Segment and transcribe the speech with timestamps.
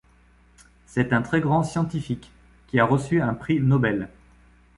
[0.87, 2.31] C'est un très grand scientifique,
[2.65, 4.09] qui a reçu un prix Nobel.